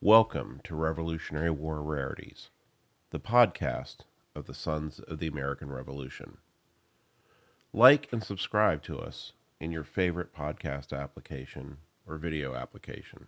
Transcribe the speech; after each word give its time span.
Welcome 0.00 0.60
to 0.62 0.76
Revolutionary 0.76 1.50
War 1.50 1.82
Rarities, 1.82 2.50
the 3.10 3.18
podcast 3.18 4.02
of 4.32 4.46
the 4.46 4.54
Sons 4.54 5.00
of 5.00 5.18
the 5.18 5.26
American 5.26 5.72
Revolution. 5.72 6.36
Like 7.72 8.08
and 8.12 8.22
subscribe 8.22 8.84
to 8.84 9.00
us 9.00 9.32
in 9.58 9.72
your 9.72 9.82
favorite 9.82 10.32
podcast 10.32 10.96
application 10.96 11.78
or 12.06 12.16
video 12.16 12.54
application. 12.54 13.26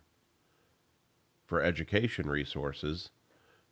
For 1.45 1.61
education 1.61 2.29
resources, 2.29 3.09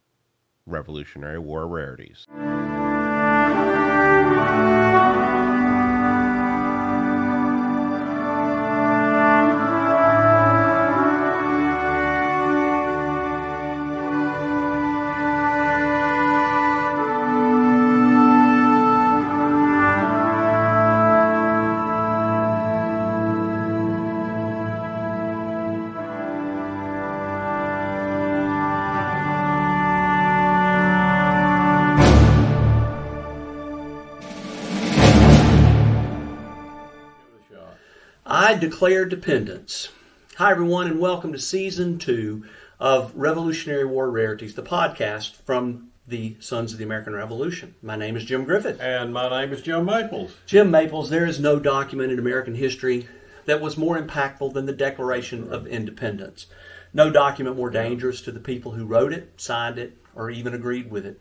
Revolutionary 0.67 1.41
War 1.41 1.67
Rarities. 1.67 2.27
Declare 38.63 39.05
dependence. 39.05 39.89
Hi, 40.37 40.53
everyone, 40.53 40.87
and 40.87 41.01
welcome 41.01 41.33
to 41.33 41.39
season 41.41 41.99
two 41.99 42.45
of 42.79 43.11
Revolutionary 43.17 43.85
War 43.85 44.09
Rarities, 44.09 44.55
the 44.55 44.63
podcast 44.63 45.35
from 45.35 45.89
the 46.07 46.37
Sons 46.39 46.71
of 46.71 46.79
the 46.79 46.85
American 46.85 47.13
Revolution. 47.13 47.75
My 47.83 47.97
name 47.97 48.17
is 48.17 48.25
Jim 48.25 48.45
Griffith. 48.45 48.81
And 48.81 49.13
my 49.13 49.29
name 49.29 49.53
is 49.53 49.63
Jim 49.63 49.85
Maples. 49.85 50.37
Jim 50.47 50.71
Maples, 50.71 51.11
there 51.11 51.27
is 51.27 51.41
no 51.41 51.59
document 51.59 52.13
in 52.13 52.21
American 52.21 52.55
history 52.55 53.09
that 53.47 53.61
was 53.61 53.77
more 53.77 54.01
impactful 54.01 54.53
than 54.53 54.67
the 54.67 54.73
Declaration 54.73 55.53
of 55.53 55.67
Independence. 55.67 56.47
No 56.95 57.11
document 57.11 57.57
more 57.57 57.69
dangerous 57.69 58.21
to 58.21 58.31
the 58.31 58.39
people 58.39 58.71
who 58.71 58.87
wrote 58.87 59.13
it, 59.13 59.33
signed 59.39 59.77
it, 59.77 59.99
or 60.15 60.31
even 60.31 60.55
agreed 60.55 60.89
with 60.89 61.05
it. 61.05 61.21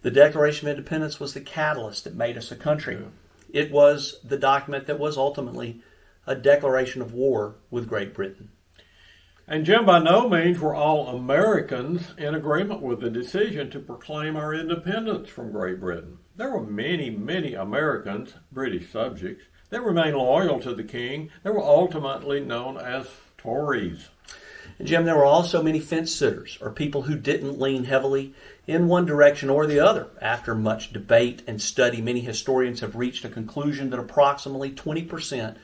The 0.00 0.10
Declaration 0.10 0.68
of 0.68 0.78
Independence 0.78 1.20
was 1.20 1.34
the 1.34 1.42
catalyst 1.42 2.04
that 2.04 2.14
made 2.14 2.38
us 2.38 2.50
a 2.50 2.56
country. 2.56 2.98
It 3.52 3.70
was 3.70 4.20
the 4.24 4.38
document 4.38 4.86
that 4.86 4.98
was 4.98 5.18
ultimately 5.18 5.82
a 6.28 6.36
declaration 6.36 7.00
of 7.00 7.14
war 7.14 7.56
with 7.70 7.88
Great 7.88 8.14
Britain. 8.14 8.50
And 9.46 9.64
Jim, 9.64 9.86
by 9.86 9.98
no 9.98 10.28
means 10.28 10.60
were 10.60 10.74
all 10.74 11.08
Americans 11.08 12.12
in 12.18 12.34
agreement 12.34 12.82
with 12.82 13.00
the 13.00 13.08
decision 13.08 13.70
to 13.70 13.80
proclaim 13.80 14.36
our 14.36 14.52
independence 14.52 15.30
from 15.30 15.52
Great 15.52 15.80
Britain. 15.80 16.18
There 16.36 16.50
were 16.50 16.62
many, 16.62 17.08
many 17.08 17.54
Americans, 17.54 18.34
British 18.52 18.92
subjects, 18.92 19.44
that 19.70 19.82
remained 19.82 20.16
loyal 20.16 20.60
to 20.60 20.74
the 20.74 20.84
king. 20.84 21.30
They 21.42 21.50
were 21.50 21.62
ultimately 21.62 22.40
known 22.40 22.76
as 22.76 23.06
Tories. 23.38 24.10
And 24.78 24.86
Jim, 24.86 25.06
there 25.06 25.16
were 25.16 25.24
also 25.24 25.62
many 25.62 25.80
fence 25.80 26.14
sitters, 26.14 26.58
or 26.60 26.70
people 26.70 27.02
who 27.02 27.16
didn't 27.16 27.58
lean 27.58 27.84
heavily 27.84 28.34
in 28.66 28.86
one 28.86 29.06
direction 29.06 29.48
or 29.48 29.66
the 29.66 29.80
other. 29.80 30.08
After 30.20 30.54
much 30.54 30.92
debate 30.92 31.42
and 31.46 31.60
study, 31.60 32.02
many 32.02 32.20
historians 32.20 32.80
have 32.80 32.96
reached 32.96 33.24
a 33.24 33.30
conclusion 33.30 33.88
that 33.90 33.98
approximately 33.98 34.72
20% 34.72 35.56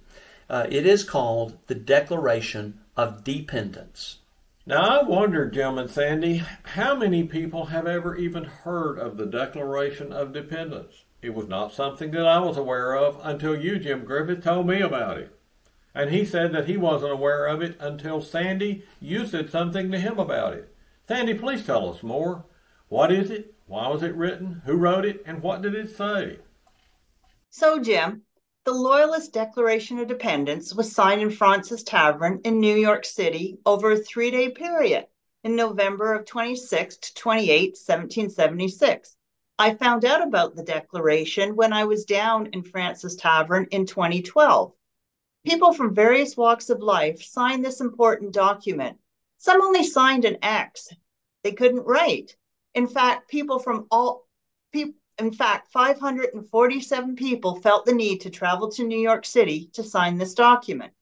Uh, 0.50 0.68
it 0.70 0.86
is 0.86 1.06
called 1.06 1.58
the 1.68 1.76
Declaration 1.76 2.82
of 2.98 3.24
Dependence. 3.24 4.18
Now, 4.68 5.00
I 5.00 5.04
wonder, 5.04 5.48
gentlemen, 5.48 5.88
Sandy, 5.90 6.42
how 6.64 6.96
many 6.96 7.24
people 7.24 7.66
have 7.66 7.86
ever 7.86 8.16
even 8.16 8.46
heard 8.46 8.98
of 8.98 9.16
the 9.16 9.28
Declaration 9.28 10.12
of 10.12 10.34
Dependence? 10.34 11.04
It 11.22 11.36
was 11.36 11.48
not 11.48 11.72
something 11.72 12.10
that 12.12 12.26
I 12.26 12.40
was 12.40 12.58
aware 12.58 12.96
of 12.96 13.20
until 13.22 13.56
you, 13.56 13.78
Jim 13.78 14.06
Griffith, 14.06 14.44
told 14.44 14.66
me 14.66 14.82
about 14.82 15.20
it. 15.20 15.38
And 15.94 16.10
he 16.10 16.26
said 16.26 16.52
that 16.54 16.66
he 16.66 16.78
wasn't 16.78 17.12
aware 17.12 17.46
of 17.46 17.62
it 17.62 17.78
until 17.80 18.22
Sandy, 18.22 18.84
you 19.00 19.28
said 19.28 19.52
something 19.52 19.92
to 19.92 20.00
him 20.00 20.18
about 20.18 20.54
it. 20.54 20.76
Sandy, 21.08 21.36
please 21.36 21.64
tell 21.64 21.88
us 21.88 22.02
more. 22.02 22.46
What 22.88 23.12
is 23.12 23.30
it? 23.30 23.54
Why 23.68 23.88
was 23.90 24.02
it 24.02 24.16
written? 24.16 24.64
Who 24.66 24.78
wrote 24.78 25.06
it? 25.06 25.22
And 25.28 25.44
what 25.44 25.62
did 25.62 25.76
it 25.76 25.96
say? 25.96 26.40
So, 27.52 27.80
Jim, 27.80 28.24
the 28.66 28.74
Loyalist 28.74 29.32
Declaration 29.32 30.00
of 30.00 30.08
Dependence 30.08 30.74
was 30.74 30.92
signed 30.92 31.22
in 31.22 31.30
Fraunces 31.30 31.84
Tavern 31.84 32.42
in 32.44 32.60
New 32.60 32.76
York 32.76 33.06
City 33.06 33.60
over 33.64 33.92
a 33.92 33.98
three 33.98 34.32
day 34.32 34.50
period 34.50 35.06
in 35.44 35.56
November 35.56 36.16
of 36.16 36.26
26 36.26 36.98
to 36.98 37.14
28, 37.14 37.78
1776. 37.78 39.16
I 39.60 39.76
found 39.76 40.04
out 40.04 40.28
about 40.28 40.56
the 40.56 40.64
declaration 40.64 41.56
when 41.56 41.74
I 41.74 41.84
was 41.84 42.06
down 42.06 42.48
in 42.48 42.64
Fraunces 42.64 43.16
Tavern 43.16 43.68
in 43.70 43.86
2012. 43.86 44.74
People 45.46 45.72
from 45.72 45.94
various 45.94 46.36
walks 46.36 46.72
of 46.72 46.82
life 46.82 47.22
signed 47.22 47.64
this 47.64 47.82
important 47.82 48.34
document. 48.34 48.98
Some 49.38 49.62
only 49.62 49.84
signed 49.84 50.26
an 50.26 50.40
X, 50.42 50.90
they 51.44 51.52
couldn't 51.52 51.86
write. 51.86 52.36
In 52.74 52.88
fact, 52.88 53.30
people 53.30 53.60
from 53.60 53.86
all 53.92 54.26
people 54.74 54.96
in 55.18 55.32
fact, 55.32 55.72
547 55.72 57.16
people 57.16 57.62
felt 57.62 57.86
the 57.86 57.94
need 57.94 58.22
to 58.22 58.30
travel 58.30 58.70
to 58.72 58.84
New 58.84 59.00
York 59.00 59.26
City 59.26 59.70
to 59.74 59.84
sign 59.84 60.18
this 60.18 60.34
document. 60.34 60.94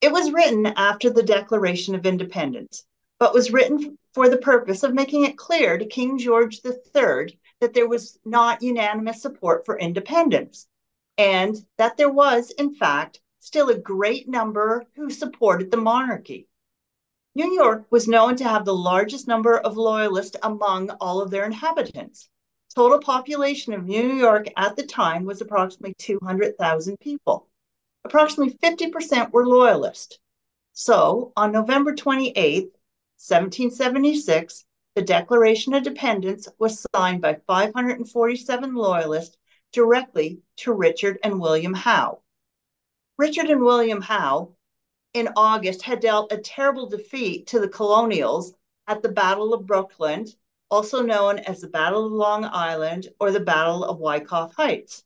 It 0.00 0.12
was 0.12 0.32
written 0.32 0.66
after 0.66 1.08
the 1.08 1.22
Declaration 1.22 1.94
of 1.94 2.04
Independence, 2.04 2.84
but 3.18 3.32
was 3.32 3.52
written 3.52 3.96
for 4.12 4.28
the 4.28 4.38
purpose 4.38 4.82
of 4.82 4.92
making 4.92 5.24
it 5.24 5.38
clear 5.38 5.78
to 5.78 5.86
King 5.86 6.18
George 6.18 6.60
III 6.64 7.38
that 7.60 7.74
there 7.74 7.88
was 7.88 8.18
not 8.24 8.60
unanimous 8.60 9.22
support 9.22 9.64
for 9.64 9.78
independence, 9.78 10.66
and 11.16 11.56
that 11.78 11.96
there 11.96 12.10
was, 12.10 12.50
in 12.50 12.74
fact, 12.74 13.20
still 13.38 13.70
a 13.70 13.78
great 13.78 14.28
number 14.28 14.84
who 14.96 15.10
supported 15.10 15.70
the 15.70 15.76
monarchy. 15.76 16.48
New 17.36 17.52
York 17.52 17.86
was 17.90 18.08
known 18.08 18.36
to 18.36 18.44
have 18.44 18.64
the 18.64 18.74
largest 18.74 19.26
number 19.28 19.58
of 19.58 19.76
loyalists 19.76 20.36
among 20.42 20.90
all 21.00 21.20
of 21.20 21.30
their 21.30 21.44
inhabitants. 21.44 22.28
Total 22.74 22.98
population 22.98 23.72
of 23.72 23.84
New 23.84 24.12
York 24.12 24.46
at 24.56 24.76
the 24.76 24.86
time 24.86 25.24
was 25.24 25.40
approximately 25.40 25.94
200,000 25.94 26.98
people. 27.00 27.48
Approximately 28.04 28.58
50% 28.58 29.32
were 29.32 29.46
loyalist. 29.46 30.20
So, 30.72 31.32
on 31.36 31.52
November 31.52 31.94
28, 31.94 32.64
1776, 32.64 34.64
the 34.94 35.02
Declaration 35.02 35.74
of 35.74 35.78
Independence 35.78 36.48
was 36.58 36.86
signed 36.94 37.20
by 37.20 37.40
547 37.46 38.74
loyalists 38.74 39.36
directly 39.72 40.40
to 40.56 40.72
Richard 40.72 41.18
and 41.22 41.40
William 41.40 41.74
Howe. 41.74 42.20
Richard 43.16 43.50
and 43.50 43.62
William 43.62 44.00
Howe, 44.00 44.54
in 45.12 45.28
August, 45.36 45.82
had 45.82 46.00
dealt 46.00 46.32
a 46.32 46.38
terrible 46.38 46.86
defeat 46.86 47.46
to 47.48 47.60
the 47.60 47.68
colonials 47.68 48.54
at 48.86 49.02
the 49.02 49.08
Battle 49.08 49.54
of 49.54 49.66
Brooklyn 49.66 50.26
also 50.70 51.02
known 51.02 51.38
as 51.40 51.60
the 51.60 51.68
Battle 51.68 52.06
of 52.06 52.12
Long 52.12 52.44
Island 52.44 53.08
or 53.20 53.30
the 53.30 53.40
Battle 53.40 53.84
of 53.84 53.98
Wyckoff 53.98 54.54
Heights. 54.54 55.04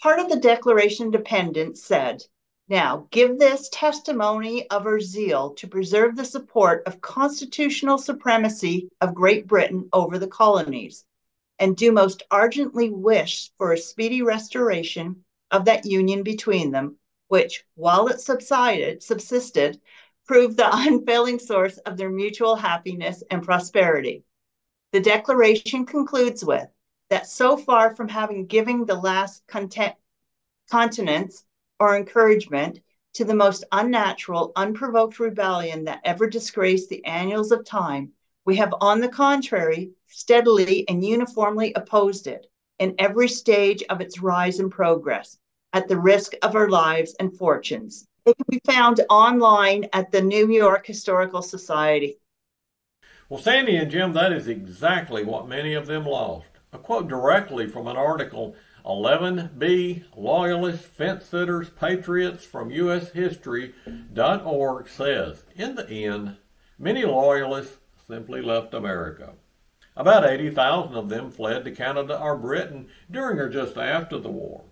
Part 0.00 0.20
of 0.20 0.28
the 0.28 0.38
Declaration 0.38 1.06
of 1.06 1.14
Independence 1.14 1.82
said, 1.82 2.22
Now 2.68 3.08
give 3.10 3.38
this 3.38 3.68
testimony 3.70 4.68
of 4.70 4.86
our 4.86 5.00
zeal 5.00 5.54
to 5.54 5.66
preserve 5.66 6.16
the 6.16 6.24
support 6.24 6.82
of 6.86 7.00
constitutional 7.00 7.98
supremacy 7.98 8.88
of 9.00 9.14
Great 9.14 9.46
Britain 9.46 9.88
over 9.92 10.18
the 10.18 10.28
colonies, 10.28 11.04
and 11.58 11.76
do 11.76 11.90
most 11.92 12.22
ardently 12.30 12.90
wish 12.90 13.50
for 13.56 13.72
a 13.72 13.78
speedy 13.78 14.22
restoration 14.22 15.24
of 15.50 15.64
that 15.64 15.86
union 15.86 16.22
between 16.22 16.70
them, 16.72 16.98
which, 17.28 17.64
while 17.74 18.08
it 18.08 18.20
subsided, 18.20 19.02
subsisted, 19.02 19.80
proved 20.26 20.56
the 20.56 20.68
unfailing 20.72 21.38
source 21.38 21.78
of 21.78 21.96
their 21.96 22.10
mutual 22.10 22.56
happiness 22.56 23.22
and 23.30 23.42
prosperity. 23.42 24.24
The 24.92 25.00
declaration 25.00 25.86
concludes 25.86 26.44
with 26.44 26.68
that 27.10 27.26
so 27.26 27.56
far 27.56 27.94
from 27.94 28.08
having 28.08 28.46
given 28.46 28.84
the 28.84 28.94
last 28.94 29.46
content, 29.46 29.94
continence 30.70 31.44
or 31.78 31.96
encouragement 31.96 32.80
to 33.14 33.24
the 33.24 33.34
most 33.34 33.64
unnatural, 33.72 34.52
unprovoked 34.56 35.18
rebellion 35.18 35.84
that 35.84 36.00
ever 36.04 36.28
disgraced 36.28 36.88
the 36.88 37.04
annals 37.04 37.52
of 37.52 37.64
time, 37.64 38.12
we 38.44 38.56
have, 38.56 38.74
on 38.80 39.00
the 39.00 39.08
contrary, 39.08 39.92
steadily 40.06 40.88
and 40.88 41.04
uniformly 41.04 41.72
opposed 41.74 42.26
it 42.26 42.46
in 42.78 42.94
every 42.98 43.28
stage 43.28 43.82
of 43.88 44.00
its 44.00 44.20
rise 44.20 44.60
and 44.60 44.70
progress, 44.70 45.38
at 45.72 45.88
the 45.88 45.98
risk 45.98 46.34
of 46.42 46.54
our 46.54 46.68
lives 46.68 47.14
and 47.18 47.36
fortunes. 47.36 48.06
It 48.26 48.36
can 48.36 48.46
be 48.48 48.60
found 48.66 49.00
online 49.08 49.88
at 49.92 50.10
the 50.10 50.20
New 50.20 50.50
York 50.50 50.84
Historical 50.84 51.42
Society. 51.42 52.18
Well, 53.28 53.40
Sandy 53.40 53.76
and 53.76 53.88
Jim, 53.88 54.14
that 54.14 54.32
is 54.32 54.48
exactly 54.48 55.22
what 55.22 55.46
many 55.46 55.74
of 55.74 55.86
them 55.86 56.04
lost. 56.04 56.48
A 56.72 56.78
quote 56.78 57.06
directly 57.06 57.68
from 57.68 57.86
an 57.86 57.96
article 57.96 58.56
11B 58.84 60.06
Loyalist 60.16 60.82
Fence 60.82 61.26
Sitters 61.26 61.70
Patriots 61.70 62.44
from 62.44 62.72
U.S. 62.72 63.10
History.org 63.10 64.88
says 64.88 65.44
In 65.54 65.76
the 65.76 65.88
end, 65.88 66.36
many 66.80 67.04
Loyalists 67.04 67.78
simply 68.08 68.42
left 68.42 68.74
America. 68.74 69.34
About 69.96 70.28
80,000 70.28 70.96
of 70.96 71.08
them 71.08 71.30
fled 71.30 71.64
to 71.64 71.70
Canada 71.70 72.20
or 72.20 72.36
Britain 72.36 72.88
during 73.08 73.38
or 73.38 73.48
just 73.48 73.76
after 73.76 74.18
the 74.18 74.28
war. 74.28 74.64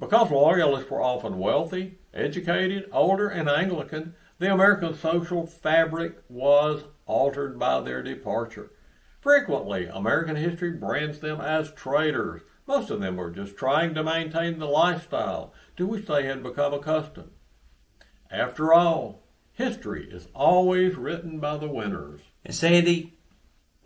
Because 0.00 0.30
Loyalists 0.30 0.90
were 0.90 1.02
often 1.02 1.38
wealthy, 1.38 1.98
educated, 2.14 2.88
older, 2.90 3.28
and 3.28 3.50
Anglican, 3.50 4.14
the 4.38 4.50
American 4.50 4.94
social 4.94 5.46
fabric 5.46 6.22
was 6.30 6.84
altered 7.04 7.58
by 7.58 7.82
their 7.82 8.02
departure. 8.02 8.72
Frequently, 9.20 9.84
American 9.86 10.36
history 10.36 10.70
brands 10.72 11.18
them 11.18 11.42
as 11.42 11.70
traitors. 11.72 12.40
Most 12.66 12.88
of 12.88 13.00
them 13.00 13.16
were 13.16 13.30
just 13.30 13.58
trying 13.58 13.92
to 13.92 14.02
maintain 14.02 14.58
the 14.58 14.66
lifestyle 14.66 15.52
to 15.76 15.86
which 15.86 16.06
they 16.06 16.24
had 16.24 16.42
become 16.42 16.72
accustomed. 16.72 17.32
After 18.30 18.72
all, 18.72 19.24
history 19.52 20.08
is 20.10 20.28
always 20.34 20.96
written 20.96 21.40
by 21.40 21.58
the 21.58 21.68
winners. 21.68 22.20
And 22.42 22.54
Sandy, 22.54 23.18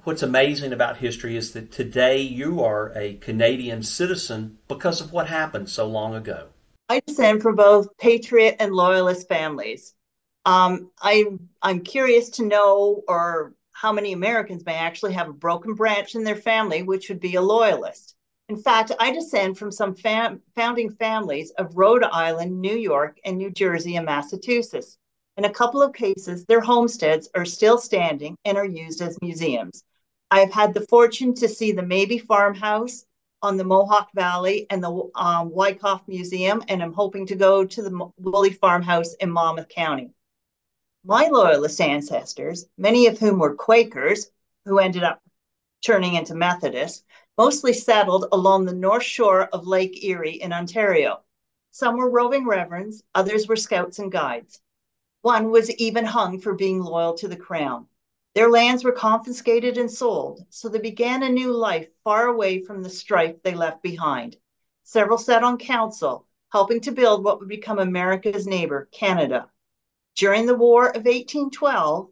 what's 0.05 0.23
amazing 0.23 0.73
about 0.73 0.99
history 0.99 1.37
is 1.37 1.53
that 1.53 1.73
today 1.73 2.21
you 2.21 2.63
are 2.63 2.93
a 2.95 3.15
Canadian 3.15 3.83
citizen 3.83 4.59
because 4.69 5.01
of 5.01 5.13
what 5.13 5.27
happened 5.29 5.69
so 5.69 5.87
long 5.87 6.15
ago. 6.15 6.49
I 6.89 7.01
descend 7.07 7.43
from 7.43 7.57
both 7.57 7.97
patriot 7.99 8.57
and 8.61 8.73
loyalist 8.73 9.29
families. 9.29 9.95
Um, 10.45 10.91
I'm 11.01 11.49
I'm 11.63 11.81
curious 11.81 12.29
to 12.31 12.45
know, 12.45 13.03
or 13.09 13.55
how 13.73 13.93
many 13.93 14.13
Americans 14.13 14.67
may 14.67 14.75
actually 14.75 15.15
have 15.15 15.29
a 15.29 15.33
broken 15.33 15.75
branch 15.75 16.15
in 16.15 16.25
their 16.25 16.37
family, 16.37 16.83
which 16.83 17.09
would 17.09 17.21
be 17.21 17.37
a 17.37 17.43
loyalist. 17.43 18.15
In 18.51 18.57
fact, 18.57 18.93
I 19.01 19.11
descend 19.11 19.57
from 19.57 19.73
some 19.73 19.95
fam- 19.95 20.43
founding 20.55 20.91
families 20.91 21.51
of 21.53 21.79
Rhode 21.79 22.05
Island, 22.05 22.61
New 22.61 22.77
York, 22.77 23.19
and 23.25 23.39
New 23.39 23.51
Jersey 23.51 23.97
and 23.97 24.05
Massachusetts. 24.05 24.99
In 25.39 25.47
a 25.47 25.51
couple 25.51 25.83
of 25.83 25.95
cases, 25.95 26.45
their 26.45 26.61
homesteads 26.61 27.31
are 27.35 27.47
still 27.47 27.79
standing 27.79 28.37
and 28.45 28.59
are 28.59 28.67
used 28.67 29.01
as 29.01 29.19
museums. 29.23 29.83
I've 30.35 30.53
had 30.53 30.75
the 30.75 30.81
fortune 30.81 31.33
to 31.35 31.49
see 31.49 31.71
the 31.71 31.85
Mabee 31.85 32.19
Farmhouse 32.19 33.07
on 33.41 33.57
the 33.57 33.63
Mohawk 33.63 34.09
Valley 34.15 34.67
and 34.69 34.83
the 34.83 35.09
um, 35.15 35.53
Wyckoff 35.53 36.09
Museum, 36.09 36.61
and 36.67 36.83
I'm 36.83 36.93
hoping 36.93 37.25
to 37.27 37.37
go 37.37 37.65
to 37.65 37.83
the 37.83 38.11
Woolley 38.19 38.51
Farmhouse 38.51 39.15
in 39.21 39.31
Monmouth 39.31 39.69
County. 39.69 40.11
My 41.05 41.29
Loyalist 41.29 41.81
ancestors, 41.81 42.67
many 42.77 43.07
of 43.07 43.17
whom 43.17 43.39
were 43.39 43.55
Quakers 43.55 44.33
who 44.65 44.81
ended 44.81 45.05
up 45.05 45.23
turning 45.87 46.15
into 46.15 46.35
Methodists, 46.35 47.05
mostly 47.39 47.73
settled 47.73 48.27
along 48.33 48.65
the 48.65 48.75
north 48.75 49.05
shore 49.05 49.45
of 49.53 49.69
Lake 49.69 50.03
Erie 50.03 50.43
in 50.43 50.53
Ontario. 50.53 51.21
Some 51.71 51.97
were 51.97 52.11
roving 52.11 52.45
reverends, 52.45 53.05
others 53.15 53.47
were 53.47 53.55
scouts 53.55 54.01
and 54.01 54.11
guides. 54.11 54.61
One 55.23 55.53
was 55.53 55.71
even 55.77 56.05
hung 56.05 56.41
for 56.41 56.55
being 56.55 56.81
loyal 56.81 57.15
to 57.19 57.29
the 57.29 57.37
crown. 57.37 57.87
Their 58.35 58.51
lands 58.51 58.83
were 58.83 58.93
confiscated 58.93 59.79
and 59.79 59.91
sold, 59.91 60.45
so 60.51 60.69
they 60.69 60.81
began 60.81 61.23
a 61.23 61.29
new 61.29 61.53
life 61.53 61.87
far 62.03 62.27
away 62.27 62.61
from 62.61 62.83
the 62.83 62.91
strife 62.91 63.41
they 63.43 63.55
left 63.55 63.81
behind. 63.81 64.37
Several 64.83 65.19
sat 65.19 65.45
on 65.45 65.57
council, 65.57 66.27
helping 66.51 66.81
to 66.81 66.93
build 66.93 67.23
what 67.23 67.39
would 67.39 67.49
become 67.49 67.79
America's 67.79 68.47
neighbor, 68.47 68.89
Canada. 68.91 69.49
During 70.17 70.47
the 70.47 70.57
War 70.57 70.89
of 70.89 71.05
1812, 71.05 72.11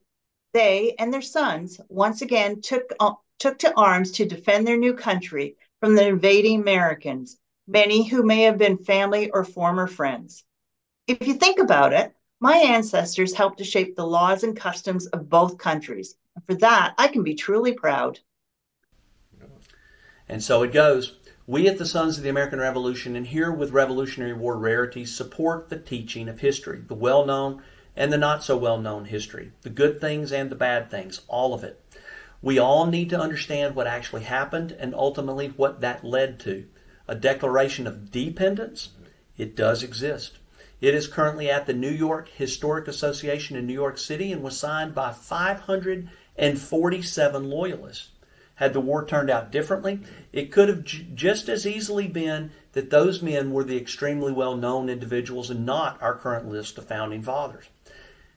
they 0.53 0.95
and 0.99 1.13
their 1.13 1.23
sons 1.23 1.81
once 1.89 2.23
again 2.23 2.61
took, 2.61 2.93
uh, 3.01 3.15
took 3.41 3.59
to 3.59 3.77
arms 3.77 4.13
to 4.13 4.25
defend 4.25 4.65
their 4.65 4.77
new 4.77 4.95
country 4.95 5.57
from 5.81 5.97
the 5.97 6.07
invading 6.07 6.61
Americans, 6.61 7.37
many 7.67 8.07
who 8.07 8.23
may 8.23 8.43
have 8.43 8.59
been 8.59 8.79
family 8.79 9.31
or 9.31 9.45
former 9.45 9.89
friends. 9.89 10.45
If 11.09 11.27
you 11.27 11.35
think 11.35 11.59
about 11.59 11.93
it, 11.93 12.15
my 12.43 12.57
ancestors 12.57 13.33
helped 13.33 13.59
to 13.59 13.65
shape 13.65 13.95
the 13.95 14.05
laws 14.05 14.43
and 14.43 14.57
customs 14.57 15.07
of 15.07 15.31
both 15.31 15.59
countries. 15.59 16.17
And 16.35 16.45
for 16.45 16.55
that, 16.57 16.93
I 16.99 17.07
can 17.07 17.23
be 17.23 17.37
truly 17.37 17.73
proud. 17.73 18.19
And 20.29 20.43
so 20.43 20.65
it 20.65 20.73
goes. 20.73 21.19
We 21.47 21.69
at 21.69 21.79
the 21.79 21.87
Sons 21.87 22.17
of 22.17 22.25
the 22.25 22.31
American 22.31 22.59
Revolution 22.59 23.15
and 23.15 23.29
here 23.29 23.53
with 23.53 23.71
Revolutionary 23.71 24.33
War 24.33 24.59
Rarities 24.59 25.15
support 25.15 25.69
the 25.69 25.79
teaching 25.79 26.29
of 26.29 26.41
history, 26.41 26.83
the 26.85 26.97
well 26.97 27.25
known 27.25 27.63
and 27.95 28.13
the 28.13 28.19
not 28.19 28.43
so 28.43 28.57
well 28.57 28.79
known 28.79 29.05
history, 29.05 29.53
the 29.61 29.71
good 29.71 30.01
things 30.01 30.33
and 30.33 30.51
the 30.51 30.57
bad 30.57 30.91
things, 30.91 31.21
all 31.29 31.55
of 31.55 31.63
it. 31.63 31.81
We 32.43 32.59
all 32.59 32.87
need 32.87 33.11
to 33.11 33.21
understand 33.21 33.77
what 33.77 33.87
actually 33.87 34.25
happened 34.25 34.73
and 34.73 34.97
ultimately 34.97 35.49
what 35.49 35.81
that 35.83 36.03
led 36.03 36.41
to. 36.41 36.67
A 37.07 37.15
declaration 37.15 37.87
of 37.87 38.11
dependence, 38.11 38.89
it 39.37 39.55
does 39.55 39.85
exist. 39.85 40.41
It 40.83 40.95
is 40.97 41.07
currently 41.07 41.49
at 41.49 41.67
the 41.67 41.75
New 41.75 41.93
York 41.93 42.29
Historic 42.29 42.89
Association 42.89 43.57
in 43.57 43.69
New 43.69 43.73
York 43.73 43.99
City 43.99 44.33
and 44.33 44.43
was 44.43 44.59
signed 44.59 44.97
by 44.97 45.13
547 45.13 47.49
loyalists. 47.49 48.09
Had 48.57 48.73
the 48.73 48.81
war 48.81 49.07
turned 49.07 49.31
out 49.31 49.53
differently, 49.53 50.01
it 50.33 50.51
could 50.51 50.69
have 50.69 50.83
j- 50.83 51.07
just 51.15 51.49
as 51.49 51.69
easily 51.69 52.09
been 52.09 52.51
that 52.73 52.91
those 52.91 53.23
men 53.23 53.53
were 53.53 53.63
the 53.63 53.77
extremely 53.77 54.33
well 54.33 54.57
known 54.57 54.89
individuals 54.89 55.51
and 55.51 55.65
not 55.65 56.03
our 56.03 56.17
current 56.17 56.49
list 56.49 56.79
of 56.79 56.89
founding 56.89 57.23
fathers. 57.23 57.67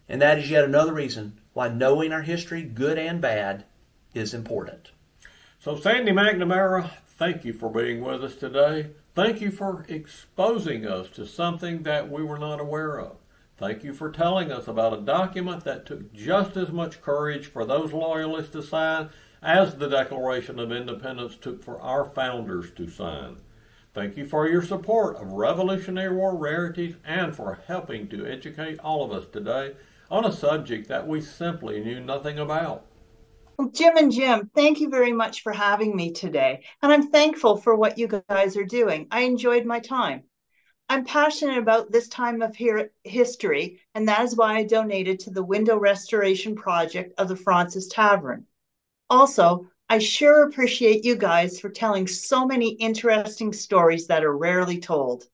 And 0.07 0.21
that 0.21 0.37
is 0.37 0.51
yet 0.51 0.65
another 0.65 0.93
reason 0.93 1.39
why 1.53 1.69
knowing 1.69 2.13
our 2.13 2.21
history, 2.21 2.61
good 2.61 2.99
and 2.99 3.19
bad, 3.19 3.65
is 4.13 4.35
important. 4.35 4.91
So, 5.59 5.77
Sandy 5.77 6.11
McNamara, 6.11 6.91
thank 7.07 7.43
you 7.43 7.53
for 7.53 7.71
being 7.71 8.01
with 8.01 8.23
us 8.23 8.35
today. 8.35 8.91
Thank 9.15 9.39
you 9.39 9.49
for 9.49 9.85
exposing 9.87 10.85
us 10.85 11.09
to 11.11 11.25
something 11.25 11.83
that 11.83 12.11
we 12.11 12.21
were 12.21 12.37
not 12.37 12.59
aware 12.59 12.99
of. 12.99 13.15
Thank 13.55 13.81
you 13.81 13.93
for 13.93 14.11
telling 14.11 14.51
us 14.51 14.67
about 14.67 14.91
a 14.91 15.01
document 15.01 15.63
that 15.63 15.85
took 15.85 16.11
just 16.11 16.57
as 16.57 16.69
much 16.69 17.01
courage 17.01 17.47
for 17.47 17.63
those 17.63 17.93
loyalists 17.93 18.51
to 18.51 18.61
sign 18.61 19.07
as 19.41 19.75
the 19.75 19.87
Declaration 19.87 20.59
of 20.59 20.73
Independence 20.73 21.37
took 21.37 21.63
for 21.63 21.79
our 21.79 22.03
founders 22.03 22.71
to 22.71 22.89
sign. 22.89 23.37
Thank 23.93 24.17
you 24.17 24.25
for 24.25 24.49
your 24.49 24.61
support 24.61 25.15
of 25.15 25.31
Revolutionary 25.31 26.13
War 26.13 26.35
rarities 26.35 26.95
and 27.05 27.33
for 27.33 27.59
helping 27.67 28.09
to 28.09 28.25
educate 28.25 28.79
all 28.79 29.01
of 29.01 29.13
us 29.13 29.25
today 29.31 29.75
on 30.11 30.25
a 30.25 30.31
subject 30.33 30.89
that 30.89 31.07
we 31.07 31.21
simply 31.21 31.81
knew 31.81 32.01
nothing 32.01 32.37
about. 32.37 32.85
Well, 33.57 33.69
Jim 33.69 33.95
and 33.95 34.11
Jim, 34.11 34.51
thank 34.53 34.81
you 34.81 34.89
very 34.89 35.13
much 35.13 35.41
for 35.41 35.53
having 35.53 35.95
me 35.95 36.11
today. 36.11 36.63
And 36.81 36.91
I'm 36.91 37.09
thankful 37.09 37.55
for 37.55 37.75
what 37.75 37.97
you 37.97 38.21
guys 38.27 38.57
are 38.57 38.65
doing. 38.65 39.07
I 39.11 39.21
enjoyed 39.21 39.65
my 39.65 39.79
time. 39.79 40.23
I'm 40.89 41.05
passionate 41.05 41.57
about 41.57 41.89
this 41.89 42.09
time 42.09 42.41
of 42.41 42.55
history, 43.03 43.79
and 43.95 44.07
that 44.07 44.25
is 44.25 44.35
why 44.35 44.57
I 44.57 44.63
donated 44.63 45.19
to 45.21 45.31
the 45.31 45.43
window 45.43 45.77
restoration 45.77 46.55
project 46.55 47.13
of 47.17 47.29
the 47.29 47.35
Fraunces 47.37 47.87
Tavern. 47.87 48.45
Also, 49.09 49.67
I 49.89 49.99
sure 49.99 50.43
appreciate 50.43 51.05
you 51.05 51.15
guys 51.15 51.59
for 51.59 51.69
telling 51.69 52.07
so 52.07 52.45
many 52.45 52.71
interesting 52.71 53.53
stories 53.53 54.07
that 54.07 54.23
are 54.23 54.37
rarely 54.37 54.79
told. 54.79 55.27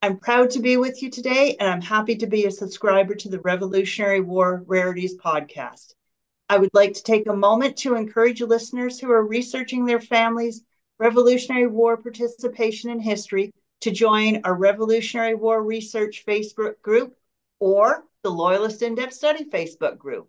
I'm 0.00 0.18
proud 0.18 0.50
to 0.50 0.60
be 0.60 0.78
with 0.78 1.02
you 1.02 1.10
today, 1.10 1.56
and 1.60 1.68
I'm 1.68 1.82
happy 1.82 2.16
to 2.16 2.26
be 2.26 2.46
a 2.46 2.50
subscriber 2.50 3.14
to 3.16 3.28
the 3.28 3.40
Revolutionary 3.40 4.20
War 4.20 4.64
Rarities 4.66 5.18
podcast. 5.18 5.94
I 6.50 6.56
would 6.58 6.70
like 6.72 6.94
to 6.94 7.02
take 7.02 7.26
a 7.26 7.36
moment 7.36 7.76
to 7.78 7.94
encourage 7.94 8.40
listeners 8.40 8.98
who 8.98 9.10
are 9.10 9.26
researching 9.26 9.84
their 9.84 10.00
families' 10.00 10.62
Revolutionary 10.98 11.66
War 11.66 11.96
participation 11.98 12.90
in 12.90 13.00
history 13.00 13.52
to 13.82 13.90
join 13.90 14.40
our 14.44 14.54
Revolutionary 14.54 15.34
War 15.34 15.62
Research 15.62 16.24
Facebook 16.26 16.80
group 16.80 17.14
or 17.60 18.04
the 18.22 18.30
Loyalist 18.30 18.82
In 18.82 18.94
Depth 18.94 19.12
Study 19.12 19.44
Facebook 19.44 19.98
group. 19.98 20.28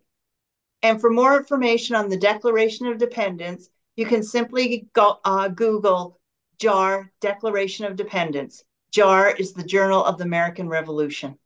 And 0.82 1.00
for 1.00 1.10
more 1.10 1.36
information 1.36 1.96
on 1.96 2.08
the 2.08 2.16
Declaration 2.16 2.86
of 2.86 2.98
Dependence, 2.98 3.70
you 3.96 4.06
can 4.06 4.22
simply 4.22 4.88
go, 4.92 5.18
uh, 5.24 5.48
Google 5.48 6.20
JAR 6.58 7.10
Declaration 7.20 7.86
of 7.86 7.96
Dependence. 7.96 8.62
JAR 8.92 9.30
is 9.30 9.54
the 9.54 9.64
Journal 9.64 10.04
of 10.04 10.18
the 10.18 10.24
American 10.24 10.68
Revolution. 10.68 11.38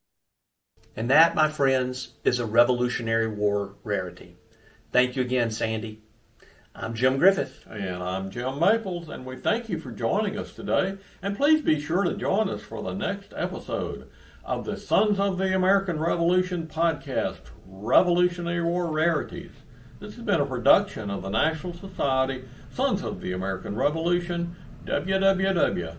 And 0.96 1.10
that, 1.10 1.34
my 1.34 1.48
friends, 1.48 2.14
is 2.24 2.40
a 2.40 2.46
Revolutionary 2.46 3.28
War 3.28 3.76
rarity. 3.84 4.36
Thank 4.94 5.16
you 5.16 5.22
again, 5.22 5.50
Sandy. 5.50 6.00
I'm 6.72 6.94
Jim 6.94 7.18
Griffith. 7.18 7.66
And 7.68 8.00
I'm 8.00 8.30
Jim 8.30 8.60
Maples, 8.60 9.08
and 9.08 9.26
we 9.26 9.34
thank 9.34 9.68
you 9.68 9.80
for 9.80 9.90
joining 9.90 10.38
us 10.38 10.54
today. 10.54 10.98
And 11.20 11.36
please 11.36 11.62
be 11.62 11.80
sure 11.80 12.04
to 12.04 12.14
join 12.14 12.48
us 12.48 12.62
for 12.62 12.80
the 12.80 12.92
next 12.92 13.32
episode 13.36 14.08
of 14.44 14.64
the 14.64 14.76
Sons 14.76 15.18
of 15.18 15.36
the 15.36 15.52
American 15.52 15.98
Revolution 15.98 16.68
podcast, 16.68 17.40
Revolutionary 17.66 18.62
War 18.62 18.86
Rarities. 18.86 19.50
This 19.98 20.14
has 20.14 20.24
been 20.24 20.40
a 20.40 20.46
production 20.46 21.10
of 21.10 21.22
the 21.22 21.28
National 21.28 21.74
Society 21.74 22.44
Sons 22.72 23.02
of 23.02 23.20
the 23.20 23.32
American 23.32 23.74
Revolution, 23.74 24.54
www.sar.org. 24.84 25.98